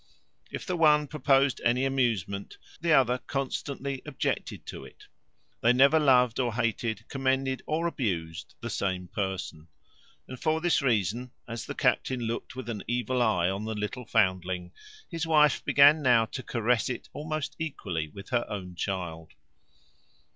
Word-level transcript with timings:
If 0.49 0.65
the 0.65 0.75
one 0.75 1.05
proposed 1.05 1.61
any 1.63 1.85
amusement, 1.85 2.57
the 2.79 2.91
other 2.91 3.19
constantly 3.19 4.01
objected 4.03 4.65
to 4.65 4.83
it: 4.83 5.03
they 5.61 5.73
never 5.73 5.99
loved 5.99 6.39
or 6.39 6.55
hated, 6.55 7.07
commended 7.07 7.61
or 7.67 7.85
abused, 7.85 8.55
the 8.61 8.69
same 8.71 9.09
person. 9.09 9.67
And 10.27 10.39
for 10.41 10.59
this 10.59 10.81
reason, 10.81 11.29
as 11.47 11.67
the 11.67 11.75
captain 11.75 12.21
looked 12.21 12.55
with 12.55 12.67
an 12.67 12.81
evil 12.87 13.21
eye 13.21 13.49
on 13.51 13.65
the 13.65 13.75
little 13.75 14.07
foundling, 14.07 14.71
his 15.07 15.27
wife 15.27 15.63
began 15.63 16.01
now 16.01 16.25
to 16.25 16.41
caress 16.41 16.89
it 16.89 17.07
almost 17.13 17.55
equally 17.59 18.07
with 18.07 18.29
her 18.29 18.49
own 18.49 18.73
child. 18.73 19.33